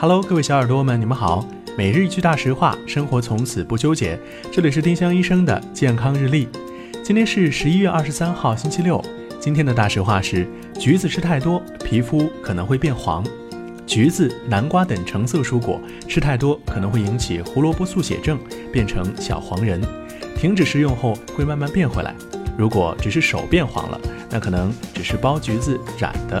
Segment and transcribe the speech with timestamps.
[0.00, 1.44] Hello，各位小耳朵们，你们好。
[1.76, 4.16] 每日一句大实话，生活从此不纠结。
[4.52, 6.48] 这里是丁香医生的健康日历。
[7.02, 9.04] 今天是十一月二十三号，星期六。
[9.40, 10.46] 今天的大实话是：
[10.78, 13.24] 橘子吃太多，皮肤可能会变黄。
[13.88, 18.38] 橘子、南瓜等橙色蔬果吃太多，可能会引起胡萝卜素血症，
[18.72, 19.80] 变成小黄人。
[20.36, 22.14] 停止食用后，会慢慢变回来。
[22.56, 26.40] 如果只是手变黄了，那可能只是剥橘子染的。